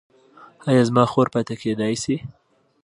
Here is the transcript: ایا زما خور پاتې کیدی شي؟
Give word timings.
ایا 0.67 0.81
زما 0.89 1.03
خور 1.11 1.27
پاتې 1.33 1.53
کیدی 1.61 1.93
شي؟ 2.03 2.15